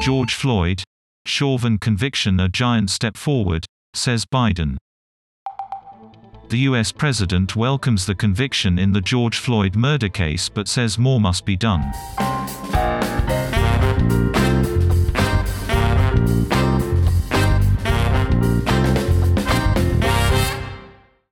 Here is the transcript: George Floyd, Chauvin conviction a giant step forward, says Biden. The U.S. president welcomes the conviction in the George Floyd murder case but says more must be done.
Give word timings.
George 0.00 0.34
Floyd, 0.34 0.84
Chauvin 1.26 1.76
conviction 1.76 2.38
a 2.38 2.48
giant 2.48 2.88
step 2.88 3.16
forward, 3.16 3.66
says 3.94 4.24
Biden. 4.24 4.76
The 6.50 6.58
U.S. 6.60 6.92
president 6.92 7.56
welcomes 7.56 8.06
the 8.06 8.14
conviction 8.14 8.78
in 8.78 8.92
the 8.92 9.00
George 9.00 9.38
Floyd 9.38 9.74
murder 9.74 10.08
case 10.08 10.48
but 10.48 10.68
says 10.68 10.98
more 10.98 11.20
must 11.20 11.44
be 11.44 11.56
done. 11.56 11.92